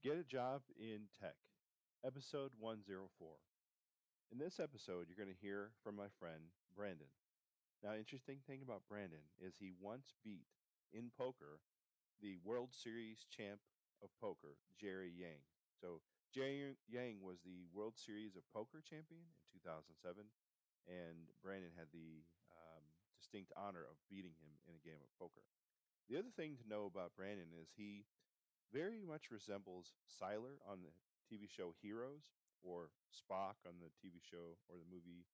[0.00, 1.36] Get a Job in Tech,
[2.00, 3.04] episode 104.
[4.32, 7.12] In this episode, you're going to hear from my friend Brandon.
[7.84, 10.48] Now, interesting thing about Brandon is he once beat
[10.96, 11.60] in poker
[12.24, 13.60] the World Series champ
[14.00, 15.44] of poker, Jerry Yang.
[15.76, 16.00] So,
[16.32, 20.24] Jerry Yang was the World Series of Poker champion in 2007,
[20.88, 22.24] and Brandon had the
[22.56, 22.88] um,
[23.20, 25.44] distinct honor of beating him in a game of poker.
[26.08, 28.08] The other thing to know about Brandon is he
[28.72, 30.92] very much resembles Sylar on the
[31.28, 32.30] TV show Heroes
[32.62, 35.26] or Spock on the TV show or the movie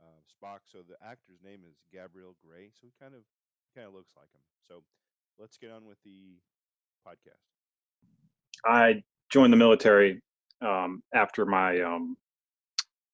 [0.00, 0.60] uh, Spock.
[0.66, 2.70] So the actor's name is Gabriel Gray.
[2.72, 3.22] So he kind of
[3.74, 4.42] kind of looks like him.
[4.66, 4.82] So
[5.38, 6.38] let's get on with the
[7.06, 7.46] podcast.
[8.64, 10.22] I joined the military
[10.60, 12.16] um, after my um,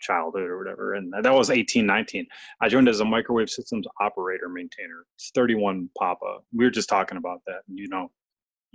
[0.00, 2.26] childhood or whatever, and that was eighteen nineteen.
[2.60, 5.04] I joined as a microwave systems operator maintainer.
[5.16, 6.38] It's 31 Papa.
[6.52, 7.60] We were just talking about that.
[7.68, 8.10] and You know,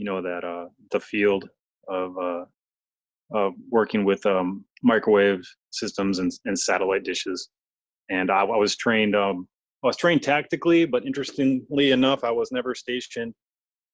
[0.01, 1.47] you know that uh, the field
[1.87, 7.49] of uh, working with um, microwave systems and, and satellite dishes.
[8.09, 9.15] And I, I was trained.
[9.15, 9.47] Um,
[9.83, 13.35] I was trained tactically, but interestingly enough, I was never stationed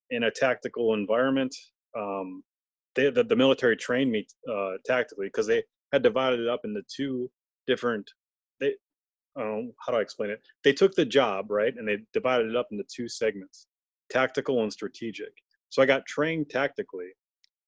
[0.10, 1.54] in a tactical environment.
[1.98, 2.42] Um,
[2.96, 6.82] they, the, the military trained me uh, tactically because they had divided it up into
[6.96, 7.30] two
[7.68, 8.10] different.
[8.62, 8.76] They,
[9.38, 10.40] um, how do I explain it?
[10.64, 13.68] They took the job right, and they divided it up into two segments:
[14.10, 15.34] tactical and strategic.
[15.70, 17.10] So I got trained tactically,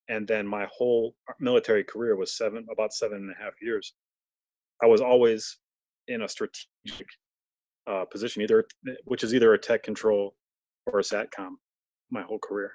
[0.08, 3.94] and then my whole military career was seven, about seven and a half years.
[4.82, 5.60] I was always
[6.08, 7.08] in a strategic
[7.88, 8.66] uh, position, either
[9.06, 10.36] which is either a tech control
[10.86, 11.52] or a satcom,
[12.10, 12.72] my whole career.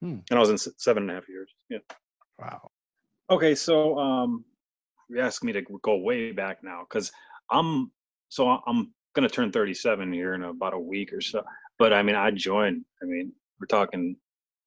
[0.00, 0.18] Hmm.
[0.30, 1.50] And I was in seven and a half years.
[1.70, 1.78] Yeah.
[2.38, 2.70] Wow.
[3.30, 4.44] Okay, so um,
[5.08, 7.12] you asked me to go way back now because
[7.50, 7.92] I'm
[8.28, 11.44] so I'm gonna turn 37 here in about a week or so
[11.82, 12.84] but I mean, I joined.
[13.02, 14.14] I mean, we're talking.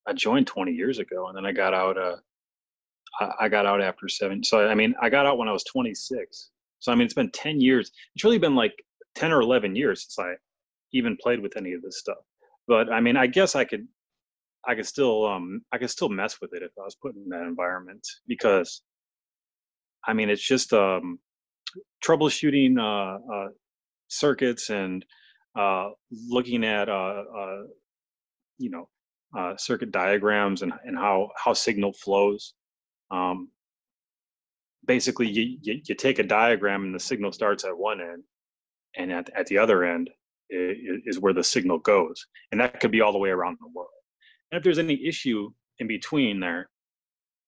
[0.05, 1.97] I joined 20 years ago, and then I got out.
[1.97, 2.17] Uh,
[3.39, 4.44] I, got out after seven.
[4.44, 6.49] So I mean, I got out when I was 26.
[6.80, 7.89] So I mean, it's been 10 years.
[8.13, 8.73] It's really been like
[9.16, 10.34] 10 or 11 years since I
[10.91, 12.17] even played with any of this stuff.
[12.67, 13.88] But I mean, I guess I could,
[14.67, 17.29] I could still, um, I could still mess with it if I was put in
[17.29, 18.81] that environment because,
[20.06, 21.19] I mean, it's just um,
[22.06, 23.50] troubleshooting uh, uh,
[24.09, 25.06] circuits and
[25.55, 27.61] uh, looking at uh, uh,
[28.57, 28.88] you know
[29.57, 32.53] circuit diagrams and, and how how signal flows.
[33.11, 33.49] Um,
[34.85, 38.23] basically, you, you, you take a diagram and the signal starts at one end,
[38.97, 40.09] and at at the other end
[40.49, 43.72] is, is where the signal goes, and that could be all the way around the
[43.73, 43.89] world.
[44.51, 45.49] And if there's any issue
[45.79, 46.69] in between there,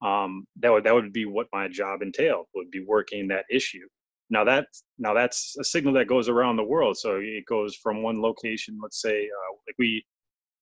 [0.05, 3.87] um, that would that would be what my job entailed would be working that issue
[4.29, 4.67] now that
[4.97, 6.97] now that's a signal that goes around the world.
[6.97, 8.77] So it goes from one location.
[8.81, 10.05] Let's say uh, like we,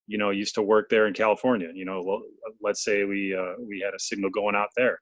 [0.07, 1.69] you know, used to work there in California.
[1.73, 2.23] You know,
[2.61, 4.99] let's say we uh, we had a signal going out there.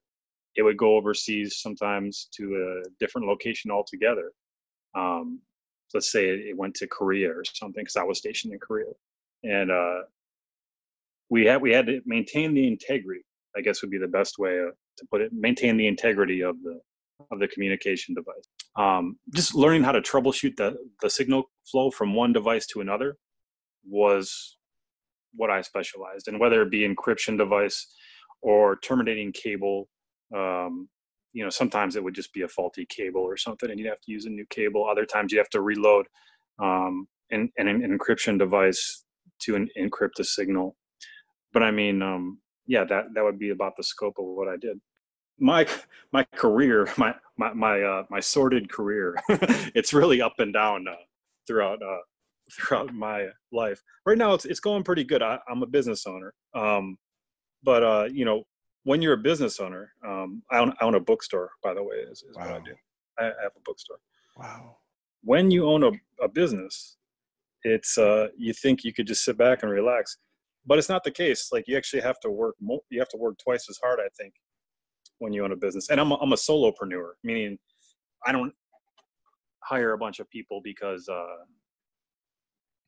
[0.55, 4.31] It would go overseas sometimes to a different location altogether.
[4.95, 5.41] Um,
[5.93, 8.91] let's say it went to Korea or something because I was stationed in Korea,
[9.43, 10.01] and uh,
[11.29, 13.25] we had we had to maintain the integrity.
[13.55, 15.31] I guess would be the best way uh, to put it.
[15.33, 16.79] Maintain the integrity of the
[17.31, 18.47] of the communication device.
[18.75, 23.17] Um, just learning how to troubleshoot the, the signal flow from one device to another
[23.85, 24.57] was
[25.35, 27.93] what I specialized in, whether it be encryption device
[28.41, 29.89] or terminating cable.
[30.35, 30.89] Um,
[31.33, 34.01] you know, sometimes it would just be a faulty cable or something, and you'd have
[34.01, 34.87] to use a new cable.
[34.87, 36.05] Other times you have to reload
[36.59, 39.03] um, an, an, an, encryption device
[39.41, 40.75] to an, encrypt a signal.
[41.51, 44.57] But I mean, um, yeah, that that would be about the scope of what I
[44.57, 44.79] did
[45.39, 45.67] my
[46.11, 50.95] my career, my my my uh, my sordid career, it's really up and down uh,
[51.47, 52.01] throughout uh,
[52.51, 53.81] throughout my life.
[54.05, 55.21] Right now, it's it's going pretty good.
[55.21, 56.97] I, am a business owner, um,
[57.63, 58.43] but uh, you know,
[58.83, 61.51] when you're a business owner, um, I own, I own a bookstore.
[61.63, 62.45] By the way, is, is wow.
[62.45, 62.73] what I do.
[63.19, 63.97] I, I have a bookstore.
[64.37, 64.77] Wow.
[65.23, 65.91] When you own a,
[66.21, 66.97] a business,
[67.63, 70.17] it's uh, you think you could just sit back and relax,
[70.65, 71.49] but it's not the case.
[71.51, 72.55] Like you actually have to work.
[72.61, 74.33] Mo- you have to work twice as hard, I think,
[75.23, 75.89] when you own a business.
[75.89, 77.57] And I'm a, I'm a solopreneur, meaning
[78.25, 78.53] I don't
[79.63, 81.43] hire a bunch of people because uh,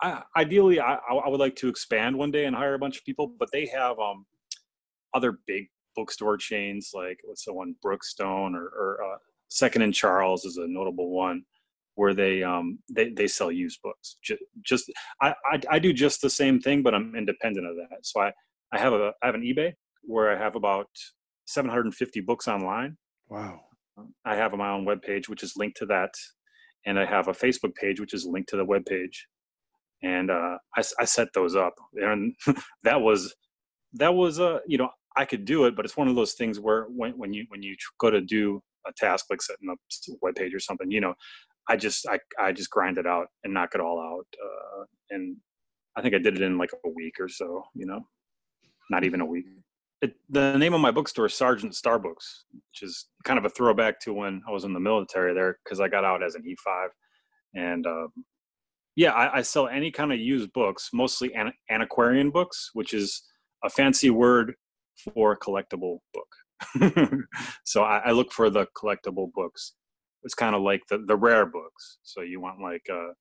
[0.02, 3.06] I, ideally I, I would like to expand one day and hire a bunch of
[3.06, 4.26] people, but they have um,
[5.14, 9.18] other big bookstore chains like what's the one Brookstone or, or uh,
[9.48, 11.46] Second and Charles is a notable one
[11.96, 14.92] where they um they, they sell used books just, just
[15.22, 18.32] I, I, I do just the same thing but i'm independent of that so i
[18.74, 19.74] i have a i have an ebay
[20.04, 20.90] where i have about
[21.46, 22.98] 750 books online.
[23.30, 23.62] Wow.
[24.26, 26.14] I have my own web page, which is linked to that,
[26.86, 29.28] and I have a Facebook page, which is linked to the web page,
[30.04, 32.36] and uh, I, I set those up, and
[32.84, 33.34] that was
[33.94, 36.60] that was uh, you know I could do it, but it's one of those things
[36.60, 39.78] where when when you when you go to do a task like setting up
[40.10, 41.14] a web page or something, you know,
[41.70, 45.38] I just I I just grind it out and knock it all out, uh, and
[45.96, 47.64] I think I did it in like a week or so.
[47.74, 48.08] You know,
[48.90, 49.46] not even a week.
[50.02, 54.00] It, the name of my bookstore is Sergeant Starbooks, which is kind of a throwback
[54.02, 56.88] to when I was in the military there because I got out as an E5,
[57.56, 58.10] and um,
[58.96, 63.24] yeah, I, I, sell any kind of used books, mostly an, antiquarian books, which is
[63.64, 64.54] a fancy word
[65.14, 67.24] for collectible book.
[67.66, 69.74] so I, I, look for the collectible books.
[70.24, 71.98] It's kind of like the, the rare books.
[72.04, 73.14] So you want like, uh,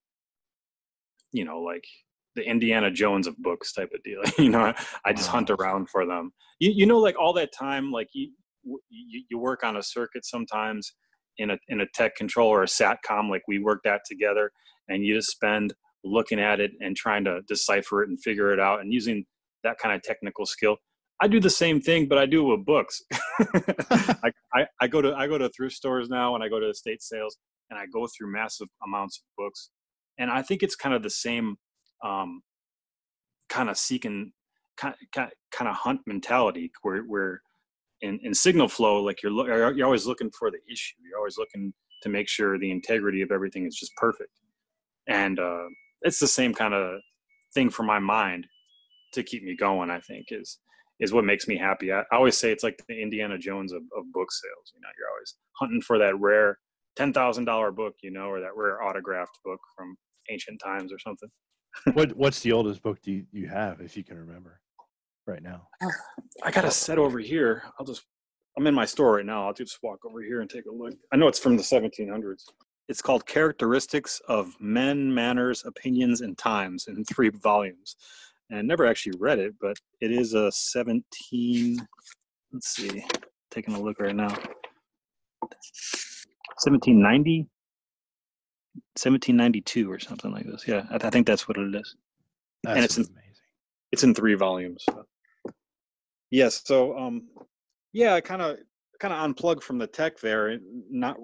[1.33, 1.85] you know, like
[2.35, 4.21] the Indiana Jones of books type of deal.
[4.39, 4.73] you know,
[5.05, 5.35] I, just wow.
[5.35, 6.33] hunt around for them.
[6.59, 8.31] You, you know, like all that time, like you,
[8.65, 10.93] you, you work on a circuit sometimes
[11.39, 14.51] in a, in a tech control or a SATCOM, like we worked at together
[14.89, 18.61] and you just spend looking at it and trying to decipher it and figure it
[18.61, 19.25] out and using
[19.63, 20.77] that kind of technical skill.
[21.21, 23.01] I do the same thing, but I do it with books.
[23.41, 26.67] I, I, I, go to I go to thrift stores now and I go to
[26.67, 27.39] the estate sales
[27.71, 29.71] and I go through massive amounts of books.
[30.19, 31.57] And I think it's kind of the same
[32.05, 32.43] um,
[33.49, 34.33] kind of seeking
[34.77, 35.31] kind, kind,
[35.69, 37.41] of hunt mentality where, where
[38.01, 40.95] in, in signal flow, like you're, you're always looking for the issue.
[41.09, 41.73] You're always looking
[42.03, 44.31] to make sure the integrity of everything is just perfect.
[45.09, 45.65] And uh,
[46.03, 47.01] it's the same kind of
[47.55, 48.47] thing for my mind
[49.13, 50.59] to keep me going i think is
[51.01, 51.93] is what makes me happy.
[51.93, 54.89] I, I always say it's like the indiana jones of, of book sales you know
[54.99, 56.59] you're always hunting for that rare
[56.99, 59.97] $10000 book you know or that rare autographed book from
[60.31, 61.29] ancient times or something
[61.93, 64.61] what what's the oldest book do you, you have if you can remember
[65.27, 65.67] right now
[66.43, 68.05] i got a set over here i'll just
[68.57, 70.95] i'm in my store right now i'll just walk over here and take a look
[71.13, 72.45] i know it's from the 1700s
[72.89, 77.97] it's called Characteristics of Men, Manners, Opinions, and Times in three volumes.
[78.51, 81.79] And never actually read it, but it is a 17,
[82.53, 83.03] let's see,
[83.51, 84.29] taking a look right now.
[86.61, 87.49] 1790?
[88.97, 90.67] 1792 or something like this.
[90.67, 91.97] Yeah, I, th- I think that's what it is.
[92.63, 93.35] That's and it's in, amazing.
[93.93, 94.85] It's in three volumes.
[94.89, 95.05] So.
[96.31, 96.63] Yes.
[96.65, 97.29] So, um,
[97.93, 98.57] yeah, I kind of
[99.01, 100.59] kind of unplugged from the tech there,
[100.91, 101.17] not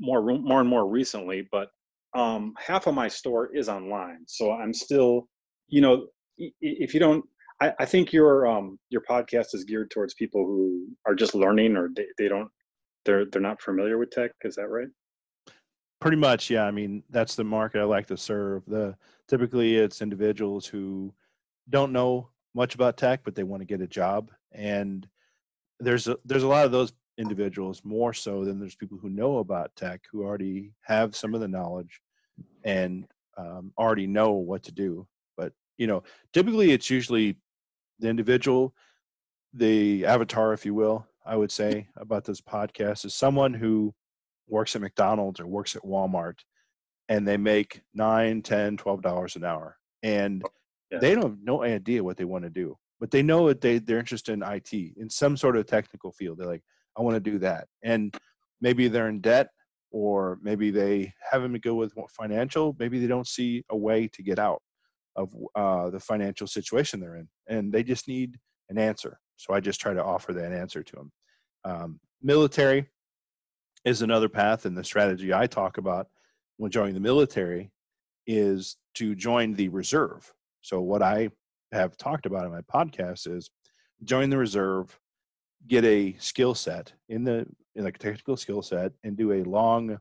[0.00, 1.68] more more and more recently, but
[2.14, 4.20] um, half of my store is online.
[4.26, 5.28] So I'm still,
[5.68, 6.06] you know,
[6.38, 7.24] if you don't,
[7.60, 11.76] I, I think your um, your podcast is geared towards people who are just learning
[11.76, 12.48] or they, they don't
[13.04, 14.32] they're they're not familiar with tech.
[14.42, 14.88] Is that right?
[16.00, 16.64] Pretty much, yeah.
[16.64, 18.64] I mean, that's the market I like to serve.
[18.66, 18.96] The
[19.28, 21.14] typically it's individuals who
[21.70, 25.06] don't know much about tech, but they want to get a job, and
[25.80, 29.38] there's a there's a lot of those individuals more so than there's people who know
[29.38, 32.00] about tech who already have some of the knowledge
[32.64, 33.06] and
[33.38, 35.06] um, already know what to do
[35.36, 36.02] but you know
[36.32, 37.36] typically it's usually
[38.00, 38.74] the individual
[39.54, 43.94] the avatar if you will i would say about this podcast is someone who
[44.48, 46.38] works at mcdonald's or works at walmart
[47.08, 50.50] and they make nine ten twelve dollars an hour and oh,
[50.90, 50.98] yeah.
[50.98, 53.78] they don't have no idea what they want to do but they know that they,
[53.78, 56.62] they're interested in it in some sort of technical field they're like
[56.96, 57.68] I want to do that.
[57.82, 58.16] And
[58.60, 59.48] maybe they're in debt
[59.90, 62.74] or maybe they haven't been good with financial.
[62.78, 64.62] Maybe they don't see a way to get out
[65.14, 68.36] of uh, the financial situation they're in and they just need
[68.68, 69.18] an answer.
[69.36, 71.12] So I just try to offer that answer to them.
[71.64, 72.86] Um, military
[73.86, 76.08] is another path and the strategy I talk about
[76.58, 77.70] when joining the military
[78.26, 80.32] is to join the reserve.
[80.60, 81.30] So what I
[81.72, 83.48] have talked about in my podcast is
[84.04, 84.98] join the reserve
[85.68, 89.42] get a skill set in the in like a technical skill set and do a
[89.44, 89.98] long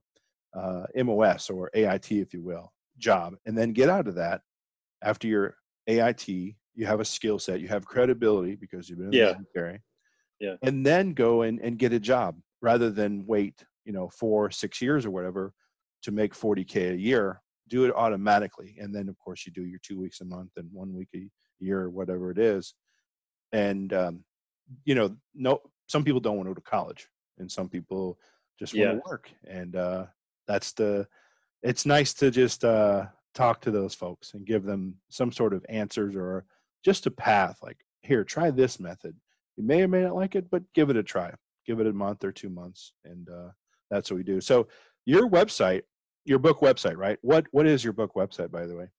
[0.56, 4.42] uh, MOS or AIT, if you will, job, and then get out of that
[5.04, 6.28] after your AIT.
[6.28, 9.34] You have a skill set, you have credibility because you've been in yeah.
[9.34, 9.82] the military,
[10.40, 14.52] yeah, and then go and and get a job rather than wait, you know, four
[14.52, 15.54] six years or whatever
[16.04, 17.42] to make 40k a year.
[17.68, 20.70] Do it automatically, and then of course you do your two weeks a month and
[20.72, 21.28] one week a
[21.60, 22.76] year or whatever it is,
[23.52, 24.24] and um,
[24.84, 28.20] you know, no, some people don't want to go to college, and some people
[28.60, 28.94] just want yeah.
[28.94, 30.06] to work, and uh,
[30.48, 31.08] that's the.
[31.64, 35.66] It's nice to just uh, talk to those folks and give them some sort of
[35.68, 36.46] answers or
[36.84, 37.58] just a path.
[37.64, 39.16] Like, here, try this method.
[39.58, 41.34] You may or may not like it, but give it a try.
[41.66, 43.50] Give it a month or two months, and uh,
[43.96, 44.42] that's what we do.
[44.42, 44.68] So,
[45.06, 45.84] your website,
[46.26, 47.18] your book website, right?
[47.22, 48.90] What What is your book website, by the way?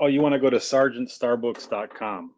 [0.00, 2.32] Oh, you want to go to sergeantsstarbooks.com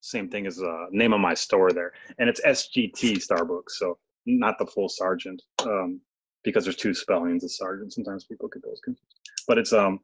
[0.00, 3.98] same thing as the uh, name of my store there, and it's SGT Starbooks, so
[4.26, 6.00] not the full Sergeant, um,
[6.42, 7.92] because there's two spellings of Sergeant.
[7.92, 10.00] Sometimes people get those confused, but it's um.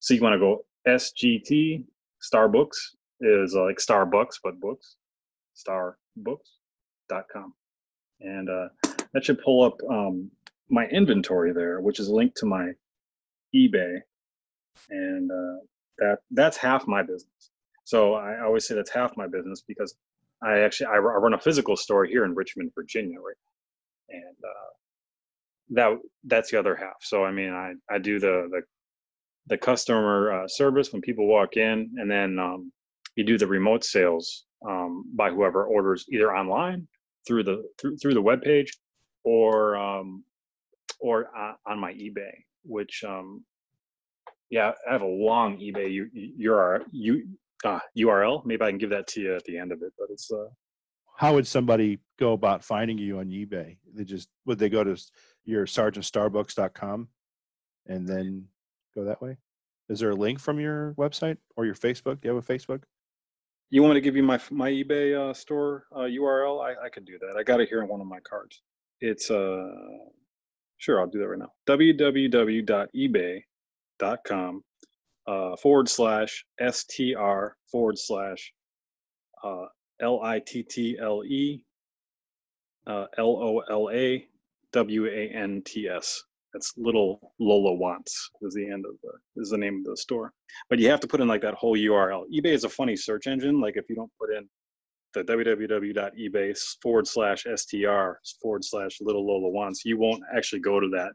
[0.00, 1.84] So you want to go SGT
[2.22, 2.76] Starbooks
[3.20, 4.96] is uh, like Starbucks but books,
[5.56, 7.54] starrbooks.com.
[8.20, 8.68] And uh,
[9.12, 10.30] that should pull up um,
[10.70, 12.72] my inventory there, which is linked to my
[13.54, 13.98] eBay.
[14.90, 15.64] And uh,
[15.98, 17.50] that that's half my business.
[17.84, 19.94] So I always say that's half my business because
[20.42, 23.36] I actually I run a physical store here in Richmond, Virginia, right?
[24.10, 24.70] And uh,
[25.70, 26.96] that that's the other half.
[27.00, 28.62] So I mean, I I do the the
[29.46, 32.72] the customer uh, service when people walk in, and then um,
[33.16, 36.88] you do the remote sales um, by whoever orders either online
[37.26, 38.72] through the through through the web page
[39.24, 40.24] or um,
[41.04, 42.32] or uh, on my eBay,
[42.64, 43.44] which um,
[44.48, 47.28] yeah, I have a long eBay U, URL, U,
[47.62, 48.44] uh, URL.
[48.46, 50.46] Maybe I can give that to you at the end of it, but it's uh,
[51.16, 53.76] how would somebody go about finding you on eBay?
[53.92, 54.96] They just would they go to
[55.44, 57.08] your sergeantstarbooks.com
[57.86, 58.46] and then
[58.94, 59.36] go that way?
[59.90, 62.22] Is there a link from your website or your Facebook?
[62.22, 62.84] Do you have a Facebook?
[63.68, 66.64] You want me to give you my my eBay uh, store uh, URL?
[66.64, 67.36] I, I could do that.
[67.36, 68.62] I got it here on one of my cards.
[69.02, 69.68] It's uh
[70.84, 71.50] sure I'll do that right now.
[71.66, 72.22] www.ebay.com
[75.26, 78.52] uh, forward slash str forward slash
[79.42, 79.64] uh,
[80.02, 81.64] l i t t l e
[82.86, 84.28] uh, l o l a
[84.72, 86.22] w a n t s.
[86.52, 90.32] That's little Lola wants is the end of the is the name of the store.
[90.68, 92.24] But you have to put in like that whole URL.
[92.30, 93.58] eBay is a funny search engine.
[93.60, 94.46] Like if you don't put in
[95.14, 100.88] the www.ebay forward slash str forward slash little Lola wants, you won't actually go to
[100.90, 101.12] that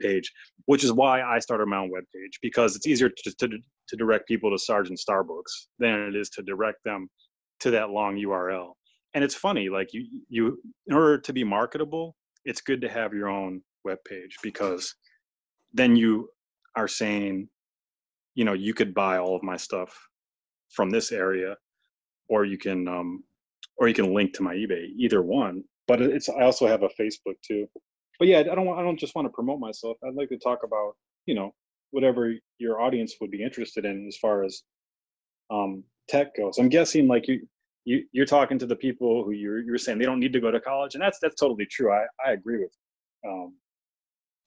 [0.00, 0.32] page,
[0.66, 3.96] which is why I started my own web page because it's easier to, to, to
[3.96, 7.08] direct people to Sergeant Starbooks than it is to direct them
[7.60, 8.72] to that long URL.
[9.14, 13.12] And it's funny, like you, you, in order to be marketable, it's good to have
[13.12, 14.94] your own web page because
[15.72, 16.28] then you
[16.76, 17.48] are saying,
[18.34, 19.92] you know, you could buy all of my stuff
[20.70, 21.56] from this area,
[22.28, 23.24] or you can, um,
[23.80, 24.90] or you can link to my eBay.
[24.96, 25.64] Either one.
[25.88, 27.66] But it's I also have a Facebook too.
[28.18, 29.96] But yeah, I don't want, I don't just want to promote myself.
[30.04, 30.92] I'd like to talk about
[31.26, 31.52] you know
[31.90, 34.62] whatever your audience would be interested in as far as
[35.50, 36.58] um, tech goes.
[36.58, 37.40] I'm guessing like you
[37.84, 40.50] you you're talking to the people who you're you're saying they don't need to go
[40.50, 41.92] to college, and that's that's totally true.
[41.92, 42.76] I I agree with.
[43.26, 43.54] Um,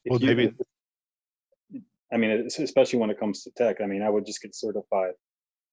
[0.05, 0.53] well, you, maybe.
[2.13, 3.81] I mean, especially when it comes to tech.
[3.81, 5.13] I mean, I would just get certified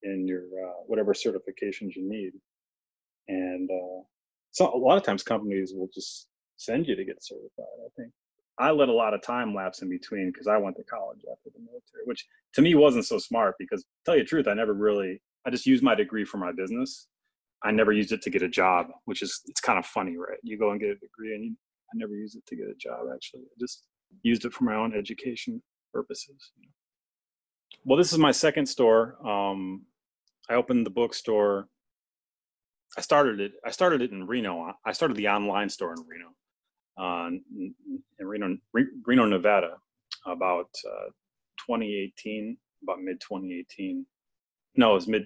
[0.02, 2.32] in your uh, whatever certifications you need,
[3.30, 4.02] and uh,
[4.50, 7.78] so a lot of times companies will just send you to get certified.
[7.86, 8.12] I think
[8.58, 11.50] I let a lot of time lapse in between because I went to college after
[11.54, 14.74] the military, which to me wasn't so smart because tell you the truth, I never
[14.74, 17.06] really I just used my degree for my business.
[17.62, 20.38] I never used it to get a job, which is it's kind of funny, right?
[20.42, 21.56] You go and get a degree and you,
[21.92, 23.42] I never used it to get a job actually.
[23.42, 23.84] I just
[24.22, 25.62] used it for my own education
[25.94, 26.52] purposes.
[27.84, 29.16] Well, this is my second store.
[29.26, 29.86] Um,
[30.50, 31.68] I opened the bookstore.
[32.96, 33.52] I started it.
[33.64, 34.72] I started it in Reno.
[34.84, 36.30] I started the online store in Reno,
[36.98, 37.30] uh,
[38.18, 38.56] in Reno,
[39.06, 39.76] Reno, Nevada,
[40.26, 41.10] about uh,
[41.66, 44.04] 2018, about mid 2018.
[44.76, 45.22] No, it was mid.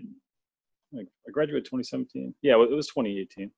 [0.94, 2.34] I graduated 2017.
[2.42, 3.50] Yeah, it was 2018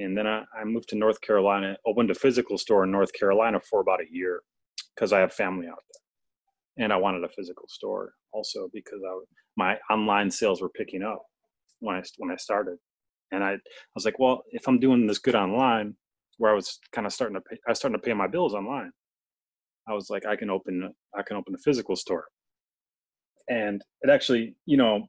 [0.00, 3.60] and then I, I, moved to North Carolina, opened a physical store in North Carolina
[3.60, 4.42] for about a year
[4.94, 9.18] because I have family out there, and I wanted a physical store also because I,
[9.56, 11.22] my online sales were picking up
[11.80, 12.78] when I when I started,
[13.32, 13.58] and I, I
[13.94, 15.94] was like, well, if I'm doing this good online,
[16.38, 18.54] where I was kind of starting to pay, I was starting to pay my bills
[18.54, 18.90] online.
[19.88, 22.24] I was like, I can open I can open a physical store,
[23.48, 25.06] and it actually, you know,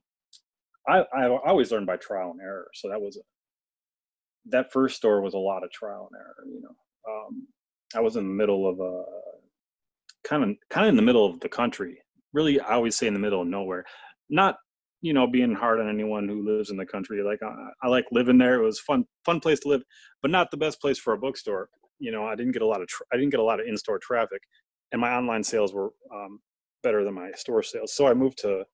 [0.87, 3.19] I I always learned by trial and error, so that was
[4.47, 6.45] that first store was a lot of trial and error.
[6.47, 6.75] You know,
[7.11, 7.47] um,
[7.95, 9.03] I was in the middle of a
[10.27, 11.99] kind of kind of in the middle of the country.
[12.33, 13.85] Really, I always say in the middle of nowhere.
[14.29, 14.57] Not
[15.01, 17.23] you know being hard on anyone who lives in the country.
[17.23, 17.53] Like I,
[17.83, 18.55] I like living there.
[18.55, 19.83] It was fun fun place to live,
[20.21, 21.69] but not the best place for a bookstore.
[21.99, 23.67] You know, I didn't get a lot of tra- I didn't get a lot of
[23.67, 24.41] in store traffic,
[24.91, 26.39] and my online sales were um,
[26.83, 27.93] better than my store sales.
[27.93, 28.65] So I moved to.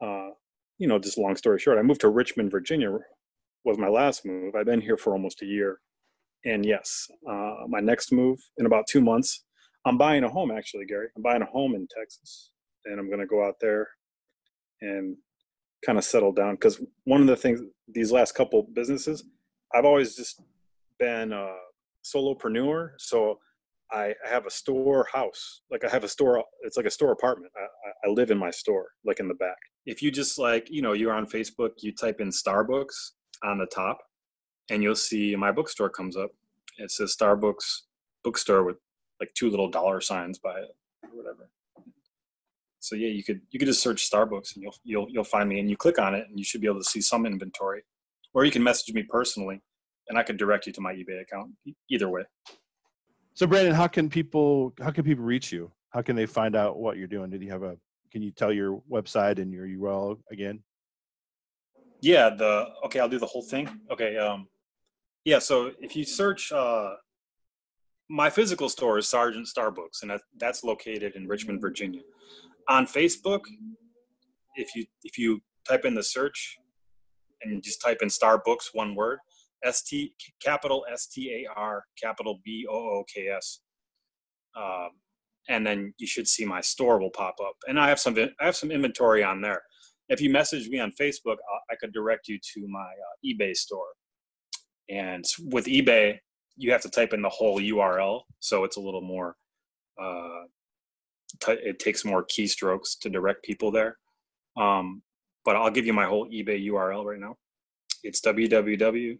[0.00, 0.30] Uh,
[0.78, 2.98] you know, just long story short, I moved to Richmond, Virginia,
[3.64, 4.56] was my last move.
[4.56, 5.78] I've been here for almost a year.
[6.44, 9.44] And yes, uh, my next move in about two months,
[9.86, 11.06] I'm buying a home actually, Gary.
[11.16, 12.50] I'm buying a home in Texas.
[12.84, 13.86] And I'm going to go out there
[14.82, 15.16] and
[15.84, 16.54] kind of settle down.
[16.54, 19.24] Because one of the things, these last couple businesses,
[19.74, 20.42] I've always just
[20.98, 21.54] been a
[22.04, 22.90] solopreneur.
[22.98, 23.38] So
[23.90, 25.62] I, have a store house.
[25.70, 27.52] Like I have a store, it's like a store apartment.
[27.56, 29.56] I, I live in my store, like in the back.
[29.86, 33.12] If you just like, you know, you're on Facebook, you type in Starbooks
[33.42, 33.98] on the top,
[34.70, 36.30] and you'll see my bookstore comes up.
[36.78, 37.82] It says Starbooks
[38.24, 38.76] bookstore with
[39.20, 41.50] like two little dollar signs by it or whatever.
[42.82, 45.60] So yeah, you could you could just search Starbooks and you'll you'll you'll find me
[45.60, 47.84] and you click on it and you should be able to see some inventory.
[48.34, 49.62] or you can message me personally,
[50.08, 51.52] and I could direct you to my eBay account.
[51.88, 52.24] Either way.
[53.34, 55.70] So, Brandon, how can people how can people reach you?
[55.90, 57.30] How can they find out what you're doing?
[57.30, 57.76] Did you have a?
[58.10, 60.64] Can you tell your website and your URL again?
[62.00, 62.30] Yeah.
[62.30, 62.98] The okay.
[62.98, 63.68] I'll do the whole thing.
[63.92, 64.16] Okay.
[64.16, 64.48] Um.
[65.24, 65.38] Yeah.
[65.38, 66.94] So if you search, uh,
[68.08, 72.02] my physical store is Sergeant Starbooks and that, that's located in Richmond, Virginia.
[72.68, 73.40] On Facebook,
[74.56, 76.58] if you if you type in the search
[77.42, 79.18] and just type in Starbooks, one word,
[79.64, 83.60] S T capital S T A R capital B O O K S.
[84.56, 84.90] Um,
[85.48, 87.54] and then you should see my store will pop up.
[87.66, 89.62] And I have some I have some inventory on there.
[90.08, 91.36] If you message me on Facebook,
[91.70, 93.86] I could direct you to my uh, eBay store.
[94.90, 96.18] And with eBay,
[96.56, 99.36] you have to type in the whole URL, so it's a little more.
[100.00, 100.44] Uh,
[101.48, 103.98] it takes more keystrokes to direct people there.
[104.56, 105.02] Um,
[105.44, 107.36] but I'll give you my whole eBay URL right now.
[108.02, 109.18] It's www.ebay.com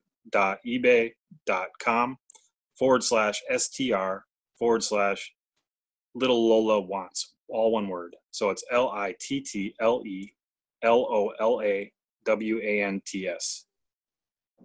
[2.78, 4.24] forward slash str
[4.58, 5.32] forward slash
[6.14, 8.16] little Lola wants, all one word.
[8.30, 10.32] So it's L I T T L E
[10.82, 11.92] L O L A
[12.24, 13.66] W A N T S.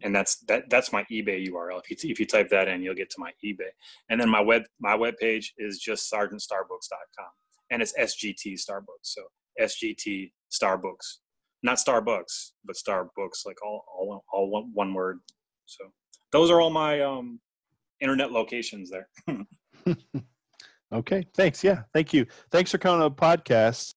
[0.03, 1.81] And that's that that's my eBay URL.
[1.89, 3.71] If you if you type that in, you'll get to my eBay.
[4.09, 7.31] And then my web my web page is just sergeantsstarbooks.com.
[7.71, 9.03] And it's SGT Starbooks.
[9.03, 9.23] So
[9.59, 11.17] SGT Starbooks,
[11.63, 15.19] Not Starbucks, but Starbooks, like all all all one, one word.
[15.65, 15.85] So
[16.31, 17.39] those are all my um
[18.01, 19.09] internet locations there.
[20.93, 21.63] Okay, thanks.
[21.63, 22.25] Yeah, thank you.
[22.49, 23.85] Thanks for coming on the podcast.